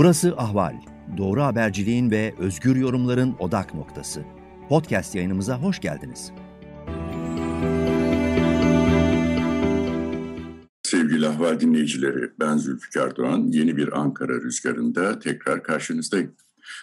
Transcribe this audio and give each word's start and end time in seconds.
Burası 0.00 0.34
Ahval. 0.36 0.74
Doğru 1.16 1.42
haberciliğin 1.42 2.10
ve 2.10 2.34
özgür 2.38 2.76
yorumların 2.76 3.34
odak 3.38 3.74
noktası. 3.74 4.24
Podcast 4.68 5.14
yayınımıza 5.14 5.62
hoş 5.62 5.80
geldiniz. 5.80 6.32
Sevgili 10.82 11.28
Ahval 11.28 11.60
dinleyicileri, 11.60 12.30
ben 12.40 12.56
Zülfikar 12.56 13.16
Doğan. 13.16 13.46
Yeni 13.46 13.76
bir 13.76 14.00
Ankara 14.00 14.40
rüzgarında 14.40 15.18
tekrar 15.18 15.62
karşınızdayım. 15.62 16.34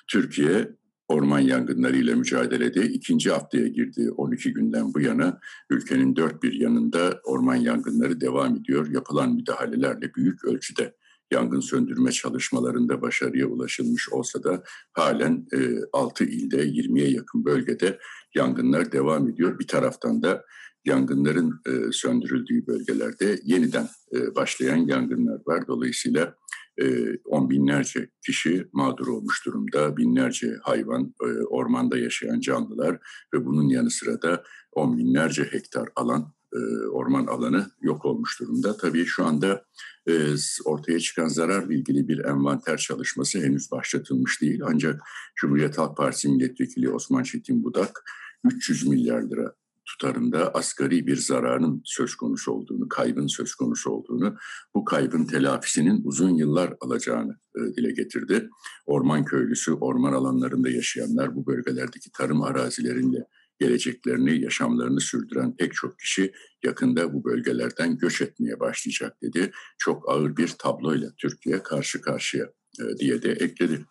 Türkiye 0.08 0.72
orman 1.08 1.40
yangınlarıyla 1.40 2.16
mücadelede 2.16 2.88
ikinci 2.88 3.32
haftaya 3.32 3.68
girdi 3.68 4.12
12 4.12 4.54
günden 4.54 4.94
bu 4.94 5.02
yana. 5.02 5.40
Ülkenin 5.70 6.16
dört 6.16 6.44
bir 6.44 6.54
yanında 6.54 7.22
orman 7.24 7.56
yangınları 7.56 8.22
devam 8.22 8.56
ediyor. 8.56 8.88
Yapılan 8.92 9.34
müdahalelerle 9.34 10.14
büyük 10.16 10.46
ölçüde 10.46 10.94
yangın 11.32 11.60
söndürme 11.60 12.12
çalışmalarında 12.12 13.02
başarıya 13.02 13.48
ulaşılmış 13.48 14.10
olsa 14.10 14.44
da 14.44 14.64
halen 14.94 15.48
e, 15.54 15.58
6 15.94 16.24
ilde 16.24 16.66
20'ye 16.66 17.10
yakın 17.10 17.46
bölgede 17.46 18.00
yangınlar 18.36 18.92
devam 18.92 19.30
ediyor. 19.30 19.60
Bir 19.60 19.68
taraftan 19.68 20.24
da 20.24 20.46
yangınların 20.86 21.62
e, 21.68 21.92
söndürüldüğü 21.92 22.68
bölgelerde 22.68 23.40
yeniden 23.44 23.88
e, 24.16 24.36
başlayan 24.36 24.78
yangınlar 24.78 25.40
var. 25.46 25.68
Dolayısıyla 25.68 26.36
e, 26.82 27.16
on 27.26 27.50
binlerce 27.50 28.10
kişi 28.26 28.68
mağdur 28.74 29.08
olmuş 29.08 29.46
durumda. 29.46 29.98
Binlerce 29.98 30.58
hayvan, 30.62 31.14
e, 31.22 31.26
ormanda 31.26 31.98
yaşayan 31.98 32.40
canlılar 32.40 32.98
ve 33.34 33.46
bunun 33.46 33.70
yanı 33.70 33.90
sıra 33.90 34.22
da 34.22 34.44
on 34.72 34.98
binlerce 34.98 35.44
hektar 35.44 35.90
alan, 35.96 36.34
e, 36.54 36.88
orman 36.88 37.26
alanı 37.26 37.72
yok 37.82 38.06
olmuş 38.06 38.40
durumda. 38.40 38.78
Tabii 38.78 39.06
şu 39.06 39.26
anda 39.26 39.66
e, 40.08 40.36
ortaya 40.66 41.00
çıkan 41.00 41.28
zararla 41.28 41.74
ilgili 41.74 42.08
bir 42.08 42.20
envanter 42.20 42.78
çalışması 42.78 43.40
henüz 43.40 43.72
başlatılmış 43.72 44.42
değil. 44.42 44.62
Ancak 44.66 45.02
Cumhuriyet 45.36 45.78
Halk 45.78 45.98
Partisi 45.98 46.30
Milletvekili 46.30 46.90
Osman 46.90 47.24
Çetin 47.24 47.64
Budak 47.64 48.04
300 48.44 48.88
milyar 48.88 49.22
lira 49.22 49.54
tutarında 49.88 50.54
asgari 50.54 51.08
bir 51.08 51.16
zararın 51.16 51.82
söz 51.86 52.16
konusu 52.16 52.52
olduğunu, 52.52 52.90
kaybın 52.90 53.28
söz 53.28 53.56
konusu 53.56 53.92
olduğunu, 53.92 54.38
bu 54.76 54.86
kaybın 54.86 55.26
telafisinin 55.26 56.02
uzun 56.04 56.30
yıllar 56.30 56.74
alacağını 56.82 57.40
e, 57.56 57.76
dile 57.76 57.92
getirdi. 57.92 58.50
Orman 58.86 59.26
köylüsü, 59.26 59.74
orman 59.74 60.14
alanlarında 60.14 60.70
yaşayanlar, 60.70 61.36
bu 61.36 61.46
bölgelerdeki 61.46 62.12
tarım 62.12 62.42
arazilerinde 62.42 63.28
geleceklerini, 63.60 64.42
yaşamlarını 64.42 65.00
sürdüren 65.00 65.56
pek 65.56 65.74
çok 65.74 66.00
kişi 66.00 66.32
yakında 66.64 67.14
bu 67.14 67.24
bölgelerden 67.24 67.98
göç 67.98 68.22
etmeye 68.22 68.60
başlayacak 68.60 69.22
dedi. 69.22 69.52
Çok 69.78 70.10
ağır 70.10 70.38
bir 70.38 70.48
tabloyla 70.48 71.10
Türkiye 71.18 71.64
karşı 71.64 72.02
karşıya 72.02 72.46
e, 72.80 72.98
diye 72.98 73.22
de 73.22 73.32
ekledi. 73.32 73.86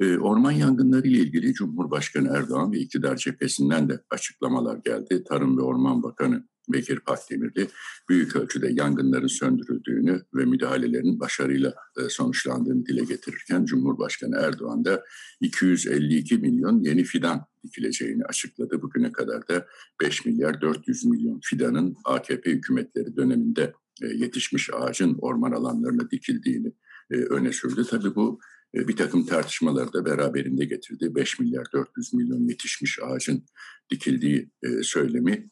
E, 0.00 0.18
orman 0.18 0.52
yangınları 0.52 1.08
ile 1.08 1.18
ilgili 1.18 1.54
Cumhurbaşkanı 1.54 2.36
Erdoğan 2.36 2.72
ve 2.72 2.78
iktidar 2.78 3.16
cephesinden 3.16 3.88
de 3.88 4.00
açıklamalar 4.10 4.76
geldi. 4.76 5.24
Tarım 5.24 5.58
ve 5.58 5.62
Orman 5.62 6.02
Bakanı 6.02 6.44
Bekir 6.68 7.00
Pakdemirli 7.00 7.68
büyük 8.08 8.36
ölçüde 8.36 8.68
yangınların 8.72 9.26
söndürüldüğünü 9.26 10.22
ve 10.34 10.44
müdahalelerin 10.44 11.20
başarıyla 11.20 11.74
e, 12.00 12.08
sonuçlandığını 12.08 12.86
dile 12.86 13.04
getirirken 13.04 13.64
Cumhurbaşkanı 13.64 14.36
Erdoğan 14.36 14.84
da 14.84 15.04
252 15.40 16.38
milyon 16.38 16.80
yeni 16.80 17.04
fidan 17.04 17.46
dikileceğini 17.64 18.24
açıkladı. 18.24 18.82
Bugüne 18.82 19.12
kadar 19.12 19.48
da 19.48 19.66
5 20.02 20.24
milyar 20.26 20.60
400 20.60 21.04
milyon 21.04 21.40
fidanın 21.44 21.96
AKP 22.04 22.50
hükümetleri 22.50 23.16
döneminde 23.16 23.72
yetişmiş 24.00 24.70
ağacın 24.72 25.18
orman 25.20 25.52
alanlarına 25.52 26.10
dikildiğini 26.10 26.72
e, 27.10 27.16
öne 27.16 27.52
sürdü. 27.52 27.84
Tabii 27.90 28.14
bu 28.14 28.40
e, 28.74 28.88
bir 28.88 28.96
takım 28.96 29.26
tartışmaları 29.26 29.92
da 29.92 30.04
beraberinde 30.04 30.64
getirdi. 30.64 31.14
5 31.14 31.40
milyar 31.40 31.66
400 31.72 32.14
milyon 32.14 32.48
yetişmiş 32.48 32.98
ağacın 33.02 33.44
dikildiği 33.90 34.50
e, 34.62 34.82
söylemi 34.82 35.50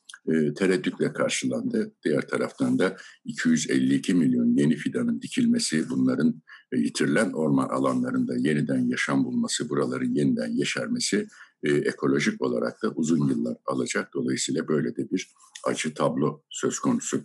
tereddütle 0.59 1.13
karşılandı. 1.13 1.95
Diğer 2.05 2.29
taraftan 2.29 2.79
da 2.79 2.97
252 3.25 4.15
milyon 4.15 4.57
yeni 4.57 4.77
fidanın 4.77 5.21
dikilmesi, 5.21 5.89
bunların 5.91 6.43
yitirilen 6.75 7.33
orman 7.33 7.69
alanlarında 7.69 8.37
yeniden 8.37 8.89
yaşam 8.89 9.25
bulması, 9.25 9.69
buraların 9.69 10.15
yeniden 10.15 10.49
yeşermesi 10.49 11.27
ekolojik 11.65 12.43
olarak 12.43 12.83
da 12.83 12.89
uzun 12.91 13.29
yıllar 13.29 13.57
alacak. 13.67 14.15
Dolayısıyla 14.15 14.69
böyle 14.69 14.97
de 14.97 15.11
bir 15.11 15.31
acı 15.65 15.95
tablo 15.95 16.43
söz 16.51 16.79
konusu. 16.79 17.23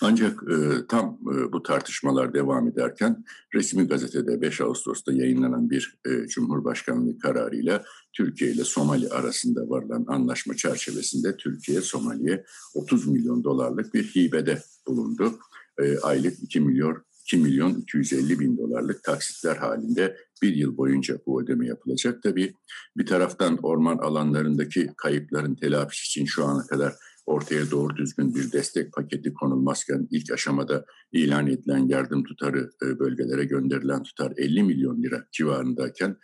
Ancak 0.00 0.42
e, 0.42 0.86
tam 0.88 1.18
e, 1.34 1.52
bu 1.52 1.62
tartışmalar 1.62 2.34
devam 2.34 2.68
ederken 2.68 3.24
resmi 3.54 3.88
gazetede 3.88 4.40
5 4.40 4.60
Ağustos'ta 4.60 5.12
yayınlanan 5.12 5.70
bir 5.70 5.98
e, 6.06 6.26
Cumhurbaşkanlığı 6.26 7.18
kararıyla 7.18 7.84
Türkiye 8.12 8.50
ile 8.50 8.64
Somali 8.64 9.08
arasında 9.08 9.68
varılan 9.68 10.04
anlaşma 10.08 10.56
çerçevesinde 10.56 11.36
Türkiye 11.36 11.80
Somali'ye 11.80 12.44
30 12.74 13.06
milyon 13.06 13.44
dolarlık 13.44 13.94
bir 13.94 14.04
hibede 14.04 14.62
bulundu. 14.86 15.38
E, 15.82 15.98
aylık 15.98 16.42
2 16.42 16.60
milyon 16.60 17.06
2 17.26 17.36
milyon 17.36 17.74
250 17.74 18.40
bin 18.40 18.58
dolarlık 18.58 19.04
taksitler 19.04 19.56
halinde 19.56 20.16
bir 20.42 20.54
yıl 20.54 20.76
boyunca 20.76 21.18
bu 21.26 21.42
ödeme 21.42 21.66
yapılacak. 21.66 22.22
Tabii 22.22 22.54
bir 22.96 23.06
taraftan 23.06 23.58
orman 23.62 23.98
alanlarındaki 23.98 24.90
kayıpların 24.96 25.54
telafisi 25.54 26.04
için 26.04 26.24
şu 26.24 26.44
ana 26.44 26.66
kadar 26.66 26.94
ortaya 27.26 27.70
doğru 27.70 27.96
düzgün 27.96 28.34
bir 28.34 28.52
destek 28.52 28.92
paketi 28.92 29.34
konulmazken 29.34 30.08
ilk 30.10 30.32
aşamada 30.32 30.86
ilan 31.12 31.46
edilen 31.46 31.88
yardım 31.88 32.24
tutarı 32.24 32.70
e, 32.82 32.98
bölgelere 32.98 33.44
gönderilen 33.44 34.02
tutar 34.02 34.32
50 34.36 34.62
milyon 34.62 35.02
lira 35.02 35.26
civarındayken 35.32 36.16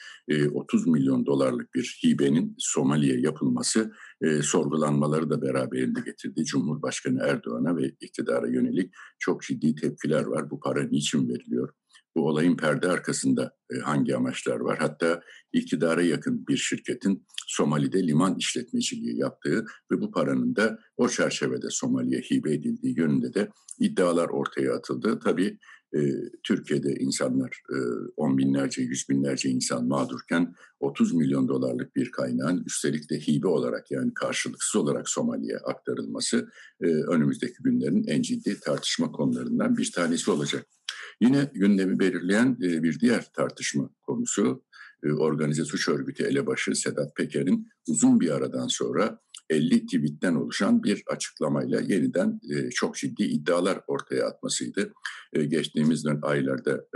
30 0.52 0.86
e, 0.86 0.90
milyon 0.90 1.26
dolarlık 1.26 1.74
bir 1.74 2.00
hibenin 2.04 2.54
Somali'ye 2.58 3.20
yapılması 3.20 3.92
e, 4.20 4.42
sorgulanmaları 4.42 5.30
da 5.30 5.42
beraberinde 5.42 6.00
getirdi. 6.00 6.44
Cumhurbaşkanı 6.44 7.20
Erdoğan'a 7.22 7.76
ve 7.76 7.88
iktidara 8.00 8.48
yönelik 8.48 8.94
çok 9.18 9.42
ciddi 9.42 9.74
tepkiler 9.74 10.24
var. 10.24 10.50
Bu 10.50 10.60
para 10.60 10.82
niçin 10.82 11.28
veriliyor? 11.28 11.68
Bu 12.16 12.28
olayın 12.28 12.56
perde 12.56 12.88
arkasında 12.88 13.56
e, 13.74 13.78
hangi 13.78 14.16
amaçlar 14.16 14.60
var? 14.60 14.78
Hatta 14.78 15.20
iktidara 15.52 16.02
yakın 16.02 16.46
bir 16.46 16.56
şirketin 16.56 17.26
Somali'de 17.46 18.06
liman 18.06 18.36
işletmeciliği 18.38 19.18
yaptığı 19.18 19.64
ve 19.90 20.00
bu 20.00 20.10
paranın 20.10 20.56
da 20.56 20.78
o 20.96 21.08
çerçevede 21.08 21.70
Somali'ye 21.70 22.20
hibe 22.20 22.54
edildiği 22.54 22.98
yönünde 22.98 23.34
de 23.34 23.48
iddialar 23.80 24.28
ortaya 24.28 24.74
atıldı. 24.74 25.20
Tabii 25.24 25.58
e, 25.94 26.00
Türkiye'de 26.42 26.94
insanlar 26.94 27.62
e, 27.70 27.76
on 28.16 28.38
binlerce, 28.38 28.82
yüz 28.82 29.08
binlerce 29.08 29.48
insan 29.48 29.88
mağdurken 29.88 30.54
30 30.80 31.12
milyon 31.14 31.48
dolarlık 31.48 31.96
bir 31.96 32.10
kaynağın 32.10 32.64
üstelik 32.66 33.10
de 33.10 33.20
hibe 33.20 33.48
olarak 33.48 33.90
yani 33.90 34.14
karşılıksız 34.14 34.76
olarak 34.76 35.08
Somali'ye 35.08 35.56
aktarılması 35.56 36.48
e, 36.80 36.86
önümüzdeki 36.86 37.62
günlerin 37.62 38.04
en 38.06 38.22
ciddi 38.22 38.60
tartışma 38.60 39.12
konularından 39.12 39.76
bir 39.76 39.92
tanesi 39.92 40.30
olacak. 40.30 40.66
Yine 41.22 41.50
gündemi 41.54 41.98
belirleyen 41.98 42.58
e, 42.62 42.82
bir 42.82 43.00
diğer 43.00 43.32
tartışma 43.32 43.90
konusu 44.02 44.64
e, 45.04 45.12
organize 45.12 45.64
suç 45.64 45.88
örgütü 45.88 46.24
elebaşı 46.24 46.74
Sedat 46.74 47.16
Peker'in 47.16 47.68
uzun 47.88 48.20
bir 48.20 48.30
aradan 48.30 48.66
sonra 48.66 49.18
50 49.50 49.86
tweetten 49.86 50.34
oluşan 50.34 50.82
bir 50.82 51.02
açıklamayla 51.06 51.80
yeniden 51.80 52.40
e, 52.50 52.70
çok 52.70 52.96
ciddi 52.96 53.22
iddialar 53.22 53.80
ortaya 53.86 54.26
atmasıydı. 54.26 54.92
E, 55.32 55.44
geçtiğimiz 55.44 56.04
aylarda 56.22 56.86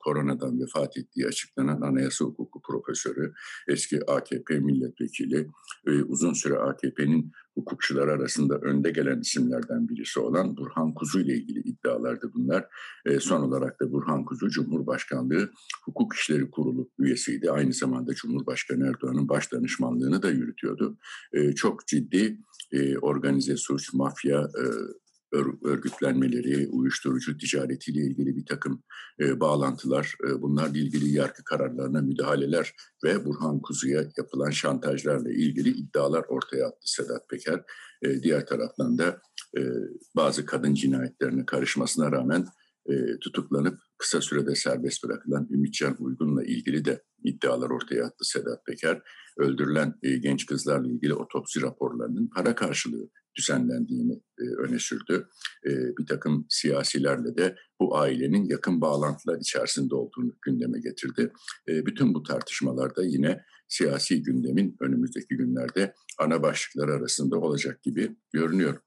koronadan 0.00 0.60
vefat 0.60 0.96
ettiği 0.96 1.26
açıklanan 1.26 1.80
anayasa 1.80 2.24
hukuku 2.24 2.60
profesörü, 2.62 3.32
eski 3.68 4.10
AKP 4.10 4.58
milletvekili, 4.58 5.50
uzun 6.08 6.32
süre 6.32 6.58
AKP'nin 6.58 7.32
hukukçular 7.54 8.08
arasında 8.08 8.58
önde 8.58 8.90
gelen 8.90 9.20
isimlerden 9.20 9.88
birisi 9.88 10.20
olan 10.20 10.56
Burhan 10.56 10.94
Kuzu 10.94 11.20
ile 11.20 11.34
ilgili 11.34 11.60
iddialardı 11.60 12.30
bunlar. 12.34 12.68
E, 13.06 13.20
son 13.20 13.42
olarak 13.42 13.80
da 13.80 13.92
Burhan 13.92 14.24
Kuzu 14.24 14.48
Cumhurbaşkanlığı 14.48 15.50
Hukuk 15.84 16.14
İşleri 16.14 16.50
Kurulu 16.50 16.90
üyesiydi. 16.98 17.50
Aynı 17.50 17.72
zamanda 17.72 18.14
Cumhurbaşkanı 18.14 18.86
Erdoğan'ın 18.86 19.28
baş 19.28 19.52
danışmanlığını 19.52 20.22
da 20.22 20.30
yürütüyordu. 20.30 20.98
E, 21.32 21.52
çok 21.52 21.86
ciddi 21.86 22.38
e, 22.72 22.98
organize 22.98 23.56
suç, 23.56 23.94
mafya, 23.94 24.40
e, 24.40 24.64
örgütlenmeleri, 25.64 26.68
uyuşturucu 26.68 27.38
ticaretiyle 27.38 28.00
ilgili 28.00 28.36
bir 28.36 28.46
takım 28.46 28.82
e, 29.20 29.40
bağlantılar, 29.40 30.14
e, 30.28 30.42
bunlarla 30.42 30.78
ilgili 30.78 31.16
yargı 31.16 31.44
kararlarına 31.44 32.00
müdahaleler 32.00 32.74
ve 33.04 33.24
Burhan 33.24 33.60
Kuzu'ya 33.60 34.04
yapılan 34.16 34.50
şantajlarla 34.50 35.30
ilgili 35.32 35.68
iddialar 35.68 36.24
ortaya 36.28 36.66
attı 36.66 36.92
Sedat 36.92 37.28
Peker. 37.28 37.62
E, 38.02 38.22
diğer 38.22 38.46
taraftan 38.46 38.98
da 38.98 39.20
e, 39.58 39.60
bazı 40.16 40.46
kadın 40.46 40.74
cinayetlerine 40.74 41.46
karışmasına 41.46 42.12
rağmen 42.12 42.46
e, 42.86 43.18
tutuklanıp 43.20 43.78
kısa 43.98 44.20
sürede 44.20 44.54
serbest 44.54 45.04
bırakılan 45.04 45.48
Ümitcan 45.50 45.96
Uygun'la 45.98 46.44
ilgili 46.44 46.84
de 46.84 47.02
iddialar 47.24 47.70
ortaya 47.70 48.04
attı 48.04 48.24
Sedat 48.24 48.66
Peker. 48.66 49.02
Öldürülen 49.38 49.94
e, 50.02 50.16
genç 50.16 50.46
kızlarla 50.46 50.88
ilgili 50.88 51.14
otopsi 51.14 51.62
raporlarının 51.62 52.30
para 52.34 52.54
karşılığı 52.54 53.08
düzenlendiğini 53.36 54.22
e, 54.38 54.42
öne 54.42 54.78
sürdü. 54.78 55.28
E, 55.66 55.70
bir 55.98 56.06
takım 56.06 56.46
siyasilerle 56.48 57.36
de 57.36 57.56
bu 57.80 57.96
ailenin 57.96 58.44
yakın 58.44 58.80
bağlantılar 58.80 59.38
içerisinde 59.40 59.94
olduğunu 59.94 60.32
gündeme 60.42 60.80
getirdi. 60.80 61.32
E, 61.68 61.86
bütün 61.86 62.14
bu 62.14 62.22
tartışmalarda 62.22 63.04
yine 63.04 63.40
siyasi 63.68 64.22
gündemin 64.22 64.76
önümüzdeki 64.80 65.36
günlerde 65.36 65.94
ana 66.18 66.42
başlıkları 66.42 66.92
arasında 66.92 67.38
olacak 67.38 67.82
gibi 67.82 68.16
görünüyor. 68.32 68.78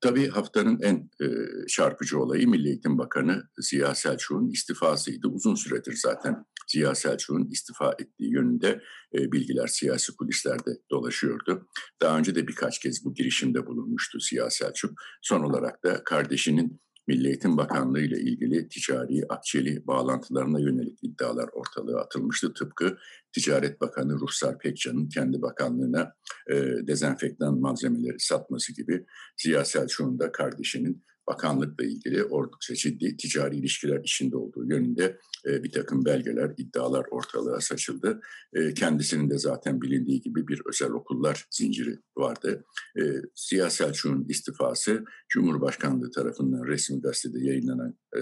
Tabii 0.00 0.28
haftanın 0.28 0.80
en 0.82 1.10
e, 1.20 1.26
çarpıcı 1.68 2.20
olayı 2.20 2.48
Milli 2.48 2.68
Eğitim 2.68 2.98
Bakanı 2.98 3.42
Ziya 3.58 3.94
Selçuk'un 3.94 4.48
istifasıydı. 4.48 5.28
Uzun 5.28 5.54
süredir 5.54 5.98
zaten 6.02 6.44
Ziya 6.66 6.94
Selçuk'un 6.94 7.48
istifa 7.50 7.92
ettiği 7.98 8.32
yönünde 8.32 8.82
e, 9.14 9.32
bilgiler 9.32 9.66
siyasi 9.66 10.16
kulislerde 10.16 10.70
dolaşıyordu. 10.90 11.68
Daha 12.02 12.18
önce 12.18 12.34
de 12.34 12.48
birkaç 12.48 12.78
kez 12.78 13.04
bu 13.04 13.14
girişimde 13.14 13.66
bulunmuştu 13.66 14.20
Ziya 14.20 14.50
Selçuk. 14.50 14.90
Son 15.22 15.40
olarak 15.40 15.84
da 15.84 16.04
kardeşinin 16.04 16.80
Milli 17.06 17.26
Eğitim 17.28 17.56
Bakanlığı 17.56 18.00
ile 18.00 18.20
ilgili 18.20 18.68
ticari, 18.68 19.22
akçeli 19.28 19.86
bağlantılarına 19.86 20.60
yönelik 20.60 20.98
iddialar 21.02 21.48
ortalığa 21.52 22.00
atılmıştı. 22.00 22.54
Tıpkı 22.54 22.98
Ticaret 23.32 23.80
Bakanı 23.80 24.12
Ruhsar 24.12 24.58
Pekcan'ın 24.58 25.08
kendi 25.08 25.42
bakanlığına 25.42 26.14
e, 26.50 26.54
dezenfektan 26.86 27.60
malzemeleri 27.60 28.20
satması 28.20 28.74
gibi 28.74 29.06
Ziya 29.36 29.64
Selçuk'un 29.64 30.18
da 30.18 30.32
kardeşinin 30.32 31.04
bakanlıkla 31.28 31.84
ilgili 31.84 32.24
oldukça 32.24 32.74
ciddi 32.74 33.16
ticari 33.16 33.56
ilişkiler 33.56 34.00
içinde 34.00 34.36
olduğu 34.36 34.70
yönünde 34.70 35.18
e, 35.46 35.64
bir 35.64 35.72
takım 35.72 36.04
belgeler, 36.04 36.54
iddialar 36.56 37.06
ortalığa 37.10 37.60
saçıldı. 37.60 38.20
E, 38.52 38.74
kendisinin 38.74 39.30
de 39.30 39.38
zaten 39.38 39.82
bilindiği 39.82 40.20
gibi 40.20 40.48
bir 40.48 40.62
özel 40.68 40.90
okullar 40.90 41.46
zinciri 41.50 41.98
vardı. 42.16 42.64
E, 42.98 43.02
Ziya 43.34 43.70
Selçuk'un 43.70 44.26
istifası 44.28 45.04
Cumhurbaşkanlığı 45.28 46.10
tarafından 46.10 46.64
resmi 46.64 47.00
gazetede 47.00 47.44
yayınlanan 47.44 47.98
e, 48.16 48.20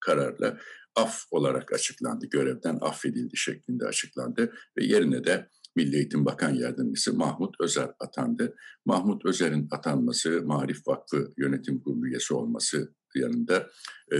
kararla 0.00 0.58
af 0.96 1.24
olarak 1.30 1.72
açıklandı. 1.72 2.26
Görevden 2.26 2.78
affedildi 2.80 3.36
şeklinde 3.36 3.84
açıklandı 3.84 4.52
ve 4.78 4.84
yerine 4.84 5.24
de 5.24 5.48
Milli 5.78 5.96
Eğitim 5.96 6.24
Bakan 6.24 6.54
Yardımcısı 6.54 7.14
Mahmut 7.14 7.54
Özer 7.60 7.90
atandı. 8.00 8.56
Mahmut 8.86 9.24
Özer'in 9.24 9.68
atanması, 9.70 10.42
Marif 10.44 10.86
Vakfı 10.86 11.32
Yönetim 11.36 11.80
Kurulu 11.80 12.06
üyesi 12.06 12.34
olması 12.34 12.94
yanında 13.14 13.70
e, 14.12 14.18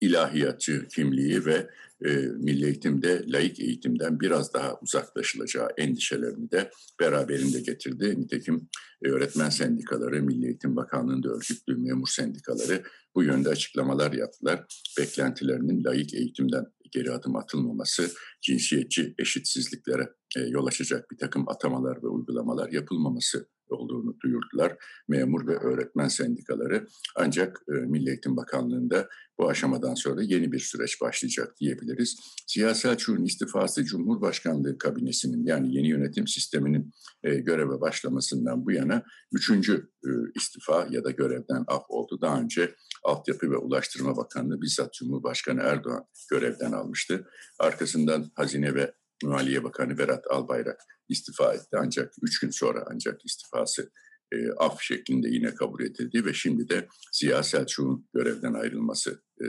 ilahiyatçı 0.00 0.88
kimliği 0.88 1.44
ve 1.44 1.70
e, 2.04 2.10
milli 2.16 2.64
eğitimde 2.64 3.24
laik 3.26 3.60
eğitimden 3.60 4.20
biraz 4.20 4.54
daha 4.54 4.78
uzaklaşılacağı 4.80 5.68
endişelerini 5.76 6.50
de 6.50 6.70
beraberinde 7.00 7.60
getirdi. 7.60 8.20
Nitekim 8.20 8.68
e, 9.04 9.08
öğretmen 9.08 9.48
sendikaları, 9.48 10.22
Milli 10.22 10.46
Eğitim 10.46 10.76
Bakanlığı'nda 10.76 11.28
örgütlü 11.28 11.76
memur 11.76 12.08
sendikaları 12.08 12.82
bu 13.14 13.22
yönde 13.22 13.48
açıklamalar 13.48 14.12
yaptılar. 14.12 14.64
Beklentilerinin 14.98 15.84
laik 15.84 16.14
eğitimden 16.14 16.64
geri 16.94 17.12
adım 17.12 17.36
atılmaması, 17.36 18.10
cinsiyetçi 18.42 19.14
eşitsizliklere 19.18 20.08
yol 20.40 20.66
açacak 20.66 21.10
bir 21.10 21.16
takım 21.16 21.48
atamalar 21.48 22.02
ve 22.02 22.06
uygulamalar 22.06 22.68
yapılmaması 22.72 23.48
olduğunu 23.68 24.16
duyurdular. 24.20 24.76
Memur 25.08 25.46
ve 25.46 25.56
öğretmen 25.56 26.08
sendikaları 26.08 26.86
ancak 27.16 27.62
e, 27.68 27.72
Milli 27.72 28.08
Eğitim 28.08 28.36
Bakanlığı'nda 28.36 29.08
bu 29.38 29.48
aşamadan 29.48 29.94
sonra 29.94 30.22
yeni 30.22 30.52
bir 30.52 30.58
süreç 30.58 31.00
başlayacak 31.00 31.60
diyebiliriz. 31.60 32.16
Ziya 32.46 32.74
Selçuk'un 32.74 33.24
istifası 33.24 33.84
Cumhurbaşkanlığı 33.84 34.78
kabinesinin 34.78 35.46
yani 35.46 35.76
yeni 35.76 35.88
yönetim 35.88 36.28
sisteminin 36.28 36.92
e, 37.22 37.34
göreve 37.34 37.80
başlamasından 37.80 38.66
bu 38.66 38.72
yana 38.72 39.02
üçüncü 39.32 39.90
e, 40.04 40.10
istifa 40.34 40.86
ya 40.90 41.04
da 41.04 41.10
görevden 41.10 41.64
af 41.66 41.82
oldu. 41.88 42.18
Daha 42.20 42.40
önce 42.40 42.74
Altyapı 43.04 43.50
ve 43.50 43.56
Ulaştırma 43.56 44.16
Bakanlığı 44.16 44.62
bizzat 44.62 44.92
Cumhurbaşkanı 44.92 45.60
Erdoğan 45.60 46.04
görevden 46.30 46.72
almıştı. 46.72 47.28
Arkasından 47.60 48.30
Hazine 48.34 48.74
ve 48.74 48.94
Maliye 49.24 49.64
Bakanı 49.64 49.98
Berat 49.98 50.24
Albayrak 50.30 50.80
istifa 51.08 51.54
etti. 51.54 51.76
Ancak 51.78 52.12
üç 52.22 52.40
gün 52.40 52.50
sonra 52.50 52.84
ancak 52.90 53.24
istifası 53.24 53.90
e, 54.32 54.36
af 54.58 54.80
şeklinde 54.80 55.28
yine 55.28 55.54
kabul 55.54 55.82
edildi 55.84 56.24
ve 56.24 56.32
şimdi 56.32 56.68
de 56.68 56.88
Ziya 57.12 57.42
Selçuk'un 57.42 58.08
görevden 58.14 58.54
ayrılması 58.54 59.22
e, 59.40 59.44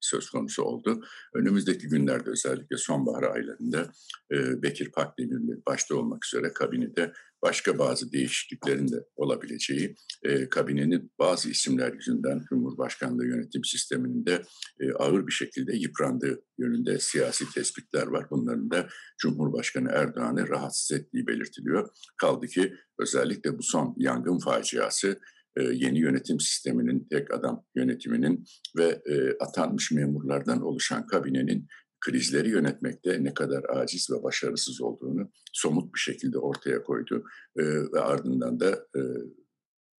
söz 0.00 0.30
konusu 0.30 0.62
oldu. 0.62 1.00
Önümüzdeki 1.34 1.88
günlerde 1.88 2.30
özellikle 2.30 2.76
sonbahar 2.76 3.22
aylarında 3.22 3.92
e, 4.32 4.62
Bekir 4.62 4.92
Pakdemirli 4.92 5.66
başta 5.66 5.94
olmak 5.94 6.26
üzere 6.26 6.52
kabinede 6.52 7.12
başka 7.42 7.78
bazı 7.78 8.12
değişikliklerin 8.12 8.88
de 8.88 9.04
olabileceği, 9.16 9.94
e, 10.22 10.48
kabinenin 10.48 11.12
bazı 11.18 11.50
isimler 11.50 11.92
yüzünden 11.92 12.44
Cumhurbaşkanlığı 12.48 13.26
yönetim 13.26 13.64
sisteminin 13.64 14.26
de 14.26 14.42
e, 14.80 14.92
ağır 14.92 15.26
bir 15.26 15.32
şekilde 15.32 15.76
yıprandığı 15.76 16.42
yönünde 16.58 16.98
siyasi 16.98 17.52
tespitler 17.54 18.06
var. 18.06 18.26
Bunların 18.30 18.70
da 18.70 18.88
Cumhurbaşkanı 19.18 19.88
Erdoğan'ı 19.92 20.48
rahatsız 20.48 20.98
ettiği 20.98 21.26
belirtiliyor. 21.26 21.88
Kaldı 22.16 22.46
ki 22.46 22.74
özellikle 22.98 23.58
bu 23.58 23.62
son 23.62 23.94
yangın 23.98 24.38
faciası 24.38 25.20
e, 25.56 25.62
yeni 25.62 25.98
yönetim 25.98 26.40
sisteminin, 26.40 27.06
tek 27.10 27.34
adam 27.34 27.64
yönetiminin 27.74 28.44
ve 28.78 29.02
e, 29.06 29.38
atanmış 29.40 29.92
memurlardan 29.92 30.62
oluşan 30.62 31.06
kabinenin 31.06 31.66
krizleri 32.00 32.48
yönetmekte 32.48 33.24
ne 33.24 33.34
kadar 33.34 33.64
aciz 33.68 34.10
ve 34.10 34.22
başarısız 34.22 34.80
olduğunu 34.80 35.30
somut 35.52 35.94
bir 35.94 36.00
şekilde 36.00 36.38
ortaya 36.38 36.82
koydu. 36.82 37.24
E, 37.56 37.62
ve 37.64 38.00
ardından 38.00 38.60
da 38.60 38.86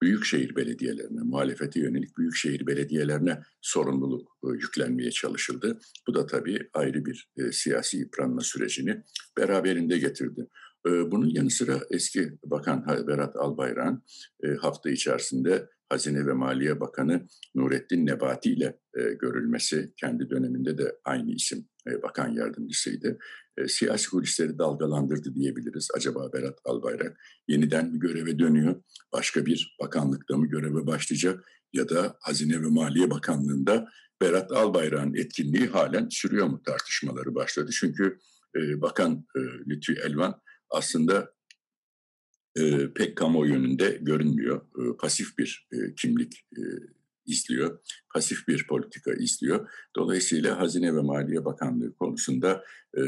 büyükşehir 0.02 0.56
belediyelerine, 0.56 1.20
muhalefete 1.22 1.80
yönelik 1.80 2.18
büyükşehir 2.18 2.66
belediyelerine 2.66 3.40
sorumluluk 3.60 4.28
yüklenmeye 4.52 5.10
çalışıldı. 5.10 5.78
Bu 6.08 6.14
da 6.14 6.26
tabii 6.26 6.68
ayrı 6.74 7.04
bir 7.04 7.30
siyasi 7.52 7.96
yıpranma 7.96 8.40
sürecini 8.40 9.02
beraberinde 9.38 9.98
getirdi. 9.98 10.46
Bunun 11.10 11.28
yanı 11.28 11.50
sıra 11.50 11.80
eski 11.90 12.38
Bakan 12.44 12.86
Berat 13.06 13.36
Albayrak'ın 13.36 14.02
hafta 14.60 14.90
içerisinde 14.90 15.68
Hazine 15.88 16.26
ve 16.26 16.32
Maliye 16.32 16.80
Bakanı 16.80 17.26
Nurettin 17.54 18.06
Nebati 18.06 18.52
ile 18.52 18.78
görülmesi, 19.20 19.92
kendi 19.96 20.30
döneminde 20.30 20.78
de 20.78 20.96
aynı 21.04 21.30
isim 21.30 21.68
bakan 22.02 22.28
yardımcısıydı. 22.28 23.18
Siyasi 23.66 24.10
kulisleri 24.10 24.58
dalgalandırdı 24.58 25.34
diyebiliriz. 25.34 25.88
Acaba 25.96 26.32
Berat 26.32 26.58
Albayrak 26.64 27.16
yeniden 27.48 27.94
bir 27.94 27.98
göreve 27.98 28.38
dönüyor, 28.38 28.82
başka 29.12 29.46
bir 29.46 29.76
bakanlıkta 29.80 30.36
mı 30.36 30.46
göreve 30.46 30.86
başlayacak 30.86 31.44
ya 31.72 31.88
da 31.88 32.16
Hazine 32.20 32.62
ve 32.62 32.66
Maliye 32.66 33.10
Bakanlığı'nda 33.10 33.88
Berat 34.22 34.52
Albayrak'ın 34.52 35.14
etkinliği 35.14 35.66
halen 35.66 36.08
sürüyor 36.10 36.46
mu 36.46 36.62
tartışmaları 36.62 37.34
başladı. 37.34 37.70
Çünkü 37.72 38.18
Bakan 38.56 39.26
Lütfü 39.66 39.92
Elvan 39.92 40.40
aslında 40.70 41.34
e, 42.56 42.92
pek 42.92 43.16
kamuoyu 43.16 43.52
yönünde 43.52 43.98
görünmüyor. 44.00 44.60
E, 44.60 44.96
pasif 44.96 45.38
bir 45.38 45.68
e, 45.72 45.94
kimlik 45.94 46.46
e, 46.56 46.62
izliyor, 47.26 47.78
pasif 48.14 48.48
bir 48.48 48.66
politika 48.66 49.12
izliyor. 49.12 49.70
Dolayısıyla 49.96 50.58
Hazine 50.58 50.96
ve 50.96 51.00
Maliye 51.00 51.44
Bakanlığı 51.44 51.94
konusunda 51.94 52.64
e, 52.98 53.02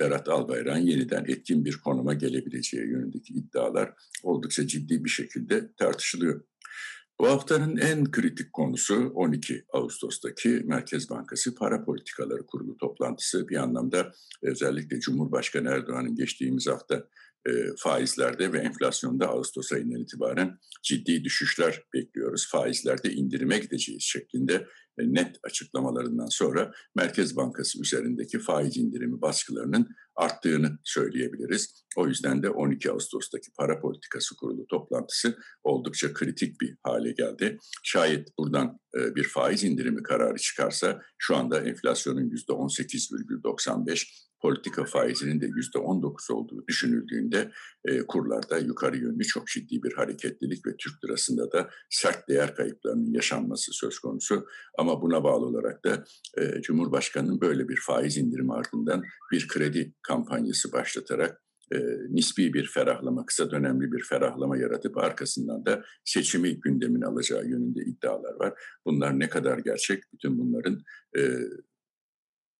Berat 0.00 0.28
Albayrak'ın 0.28 0.80
yeniden 0.80 1.24
etkin 1.24 1.64
bir 1.64 1.76
konuma 1.76 2.14
gelebileceği 2.14 2.88
yönündeki 2.88 3.34
iddialar 3.34 3.92
oldukça 4.22 4.66
ciddi 4.66 5.04
bir 5.04 5.10
şekilde 5.10 5.72
tartışılıyor. 5.76 6.44
Bu 7.20 7.26
haftanın 7.26 7.76
en 7.76 8.10
kritik 8.10 8.52
konusu 8.52 9.12
12 9.14 9.64
Ağustos'taki 9.72 10.48
Merkez 10.48 11.10
Bankası 11.10 11.54
Para 11.54 11.84
Politikaları 11.84 12.46
Kurulu 12.46 12.76
toplantısı. 12.76 13.48
Bir 13.48 13.56
anlamda 13.56 14.12
özellikle 14.42 15.00
Cumhurbaşkanı 15.00 15.68
Erdoğan'ın 15.68 16.14
geçtiğimiz 16.14 16.66
hafta 16.66 17.08
e, 17.46 17.50
faizlerde 17.78 18.52
ve 18.52 18.58
enflasyonda 18.58 19.28
Ağustos 19.28 19.72
ayından 19.72 20.00
itibaren 20.00 20.58
ciddi 20.82 21.24
düşüşler 21.24 21.82
bekliyoruz. 21.94 22.48
Faizlerde 22.50 23.12
indirime 23.12 23.58
gideceğiz 23.58 24.02
şeklinde 24.02 24.66
e, 24.98 25.14
net 25.14 25.36
açıklamalarından 25.42 26.26
sonra 26.26 26.72
Merkez 26.94 27.36
Bankası 27.36 27.80
üzerindeki 27.82 28.38
faiz 28.38 28.76
indirimi 28.76 29.20
baskılarının 29.20 29.88
arttığını 30.16 30.78
söyleyebiliriz. 30.84 31.84
O 31.96 32.08
yüzden 32.08 32.42
de 32.42 32.50
12 32.50 32.90
Ağustos'taki 32.90 33.50
para 33.58 33.80
politikası 33.80 34.36
kurulu 34.36 34.66
toplantısı 34.66 35.38
oldukça 35.64 36.12
kritik 36.12 36.60
bir 36.60 36.76
hale 36.82 37.12
geldi. 37.12 37.58
Şayet 37.82 38.38
buradan 38.38 38.78
e, 38.98 39.14
bir 39.14 39.24
faiz 39.24 39.64
indirimi 39.64 40.02
kararı 40.02 40.38
çıkarsa 40.38 41.02
şu 41.18 41.36
anda 41.36 41.60
enflasyonun 41.60 42.30
%18,95 42.30 44.25
politika 44.40 44.84
faizinin 44.84 45.40
de 45.40 45.46
yüzde 45.46 45.78
19 45.78 46.30
olduğu 46.30 46.66
düşünüldüğünde 46.68 47.52
e, 47.84 47.98
kurlarda 47.98 48.58
yukarı 48.58 48.96
yönlü 48.96 49.24
çok 49.24 49.46
ciddi 49.46 49.82
bir 49.82 49.92
hareketlilik 49.92 50.66
ve 50.66 50.76
Türk 50.76 51.04
lirasında 51.04 51.52
da 51.52 51.70
sert 51.90 52.28
değer 52.28 52.54
kayıplarının 52.54 53.12
yaşanması 53.12 53.72
söz 53.72 53.98
konusu. 53.98 54.46
Ama 54.78 55.02
buna 55.02 55.24
bağlı 55.24 55.46
olarak 55.46 55.84
da 55.84 56.04
e, 56.38 56.62
Cumhurbaşkanı'nın 56.62 57.40
böyle 57.40 57.68
bir 57.68 57.80
faiz 57.86 58.16
indirimi 58.16 58.54
ardından 58.54 59.02
bir 59.32 59.48
kredi 59.48 59.94
kampanyası 60.02 60.72
başlatarak 60.72 61.42
e, 61.72 61.78
nispi 62.10 62.54
bir 62.54 62.66
ferahlama, 62.66 63.26
kısa 63.26 63.50
dönemli 63.50 63.92
bir 63.92 64.02
ferahlama 64.02 64.56
yaratıp 64.56 64.98
arkasından 64.98 65.66
da 65.66 65.84
seçimi 66.04 66.60
gündemine 66.60 67.06
alacağı 67.06 67.44
yönünde 67.44 67.80
iddialar 67.84 68.34
var. 68.40 68.54
Bunlar 68.84 69.18
ne 69.18 69.28
kadar 69.28 69.58
gerçek? 69.58 70.02
Bütün 70.12 70.38
bunların 70.38 70.82
e, 71.18 71.20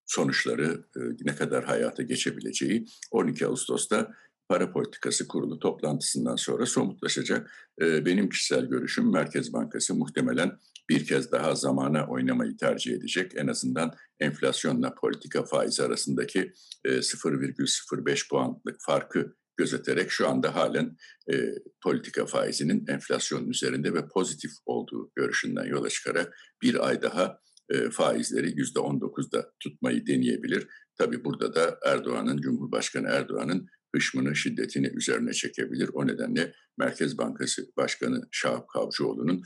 sonuçları 0.06 0.84
e, 0.96 1.00
ne 1.20 1.36
kadar 1.36 1.64
hayata 1.64 2.02
geçebileceği 2.02 2.86
12 3.10 3.46
Ağustos'ta 3.46 4.12
Para 4.48 4.72
Politikası 4.72 5.28
Kurulu 5.28 5.58
toplantısından 5.58 6.36
sonra 6.36 6.66
somutlaşacak. 6.66 7.50
E, 7.82 8.06
benim 8.06 8.28
kişisel 8.28 8.66
görüşüm 8.66 9.12
Merkez 9.12 9.52
Bankası 9.52 9.94
muhtemelen 9.94 10.58
bir 10.88 11.06
kez 11.06 11.32
daha 11.32 11.54
zamana 11.54 12.06
oynamayı 12.06 12.56
tercih 12.56 12.92
edecek. 12.92 13.32
En 13.36 13.46
azından 13.46 13.94
enflasyonla 14.20 14.94
politika 14.94 15.44
faizi 15.44 15.82
arasındaki 15.82 16.52
0,05 16.84 18.10
e, 18.10 18.28
puanlık 18.30 18.76
farkı 18.80 19.36
gözeterek 19.56 20.10
şu 20.10 20.28
anda 20.28 20.54
halen 20.54 20.96
e, 21.32 21.34
politika 21.82 22.26
faizinin 22.26 22.86
enflasyon 22.88 23.48
üzerinde 23.48 23.94
ve 23.94 24.08
pozitif 24.08 24.50
olduğu 24.66 25.10
görüşünden 25.14 25.64
yola 25.64 25.88
çıkarak 25.88 26.36
bir 26.62 26.88
ay 26.88 27.02
daha 27.02 27.40
e, 27.70 27.90
faizleri 27.90 28.50
%19'da 28.50 29.52
tutmayı 29.61 30.06
deneyebilir. 30.06 30.68
Tabii 30.99 31.25
burada 31.25 31.54
da 31.54 31.78
Erdoğan'ın, 31.87 32.40
Cumhurbaşkanı 32.40 33.08
Erdoğan'ın 33.08 33.66
hışmını, 33.94 34.37
şiddetini 34.37 34.87
üzerine 34.87 35.32
çekebilir. 35.32 35.90
O 35.92 36.06
nedenle 36.06 36.52
Merkez 36.78 37.18
Bankası 37.18 37.62
Başkanı 37.76 38.28
Şahap 38.30 38.68
Kavcıoğlu'nun 38.68 39.42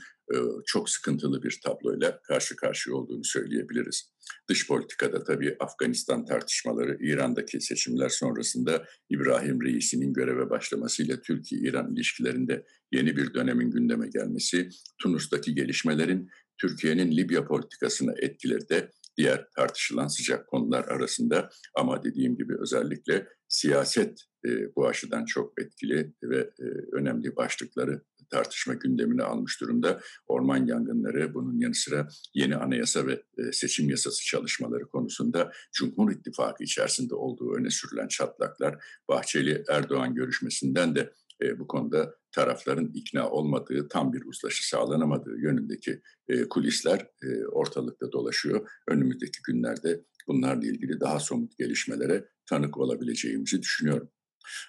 çok 0.65 0.89
sıkıntılı 0.89 1.43
bir 1.43 1.59
tabloyla 1.63 2.21
karşı 2.21 2.55
karşıya 2.55 2.95
olduğunu 2.95 3.23
söyleyebiliriz. 3.23 4.11
Dış 4.49 4.67
politikada 4.67 5.23
tabii 5.23 5.55
Afganistan 5.59 6.25
tartışmaları, 6.25 6.97
İran'daki 6.99 7.61
seçimler 7.61 8.09
sonrasında 8.09 8.85
İbrahim 9.09 9.61
Reis'inin 9.61 10.13
göreve 10.13 10.49
başlamasıyla 10.49 11.21
Türkiye-İran 11.21 11.95
ilişkilerinde 11.95 12.65
yeni 12.91 13.17
bir 13.17 13.33
dönemin 13.33 13.71
gündeme 13.71 14.07
gelmesi, 14.07 14.69
Tunus'taki 15.01 15.55
gelişmelerin 15.55 16.29
Türkiye'nin 16.61 17.17
Libya 17.17 17.45
politikasına 17.45 18.13
etkileri 18.17 18.69
de 18.69 18.91
diğer 19.17 19.47
tartışılan 19.55 20.07
sıcak 20.07 20.47
konular 20.47 20.85
arasında 20.85 21.49
ama 21.75 22.03
dediğim 22.03 22.35
gibi 22.37 22.53
özellikle 22.59 23.27
siyaset 23.47 24.19
e, 24.45 24.75
bu 24.75 24.87
açıdan 24.87 25.25
çok 25.25 25.61
etkili 25.61 26.13
ve 26.23 26.39
e, 26.39 26.65
önemli 26.91 27.35
başlıkları 27.35 28.01
tartışma 28.29 28.73
gündemine 28.73 29.23
almış 29.23 29.61
durumda. 29.61 30.01
Orman 30.27 30.65
yangınları, 30.65 31.33
bunun 31.33 31.57
yanı 31.57 31.75
sıra 31.75 32.07
yeni 32.33 32.55
anayasa 32.55 33.07
ve 33.07 33.23
e, 33.37 33.51
seçim 33.51 33.89
yasası 33.89 34.25
çalışmaları 34.25 34.89
konusunda 34.89 35.51
Cumhur 35.73 36.11
İttifakı 36.11 36.63
içerisinde 36.63 37.15
olduğu 37.15 37.53
öne 37.55 37.69
sürülen 37.69 38.07
çatlaklar, 38.07 38.83
Bahçeli-Erdoğan 39.09 40.15
görüşmesinden 40.15 40.95
de 40.95 41.13
e, 41.41 41.59
bu 41.59 41.67
konuda 41.67 42.15
tarafların 42.31 42.91
ikna 42.93 43.29
olmadığı, 43.29 43.87
tam 43.87 44.13
bir 44.13 44.25
uzlaşı 44.25 44.69
sağlanamadığı 44.69 45.39
yönündeki 45.39 46.01
e, 46.27 46.49
kulisler 46.49 47.07
e, 47.23 47.45
ortalıkta 47.45 48.11
dolaşıyor. 48.11 48.69
Önümüzdeki 48.87 49.39
günlerde 49.47 50.05
bunlarla 50.27 50.65
ilgili 50.65 50.99
daha 50.99 51.19
somut 51.19 51.57
gelişmelere 51.57 52.25
tanık 52.45 52.77
olabileceğimizi 52.77 53.61
düşünüyorum. 53.61 54.09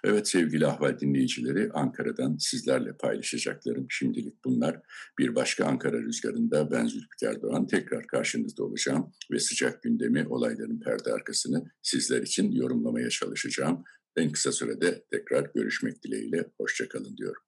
Evet 0.05 0.29
sevgili 0.29 0.67
ahval 0.67 0.99
dinleyicileri 0.99 1.71
Ankara'dan 1.73 2.37
sizlerle 2.37 2.97
paylaşacaklarım 2.97 3.87
şimdilik 3.89 4.45
bunlar. 4.45 4.81
Bir 5.19 5.35
başka 5.35 5.65
Ankara 5.65 6.03
rüzgarında 6.03 6.71
ben 6.71 6.87
Zülfikar 6.87 7.43
Doğan 7.43 7.67
tekrar 7.67 8.07
karşınızda 8.07 8.65
olacağım 8.65 9.13
ve 9.33 9.39
sıcak 9.39 9.83
gündemi 9.83 10.27
olayların 10.29 10.81
perde 10.81 11.13
arkasını 11.13 11.65
sizler 11.83 12.23
için 12.23 12.53
yorumlamaya 12.53 13.11
çalışacağım. 13.11 13.85
En 14.17 14.33
kısa 14.33 14.53
sürede 14.53 15.05
tekrar 15.11 15.51
görüşmek 15.55 16.03
dileğiyle 16.03 16.45
hoşçakalın 16.61 17.17
diyorum. 17.17 17.43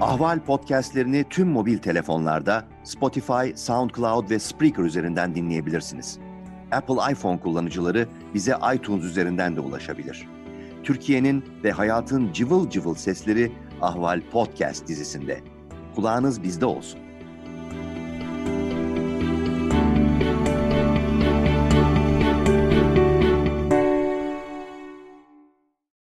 Ahval 0.00 0.44
podcastlerini 0.44 1.24
tüm 1.30 1.48
mobil 1.48 1.78
telefonlarda 1.78 2.68
Spotify, 2.84 3.54
SoundCloud 3.54 4.30
ve 4.30 4.38
Spreaker 4.38 4.82
üzerinden 4.82 5.34
dinleyebilirsiniz. 5.34 6.18
Apple 6.72 7.12
iPhone 7.12 7.40
kullanıcıları 7.40 8.08
bize 8.34 8.54
iTunes 8.74 9.04
üzerinden 9.04 9.56
de 9.56 9.60
ulaşabilir. 9.60 10.28
Türkiye'nin 10.82 11.44
ve 11.64 11.70
hayatın 11.70 12.32
cıvıl 12.32 12.70
cıvıl 12.70 12.94
sesleri 12.94 13.52
Ahval 13.80 14.20
Podcast 14.30 14.88
dizisinde. 14.88 15.40
Kulağınız 15.94 16.42
bizde 16.42 16.66
olsun. 16.66 17.00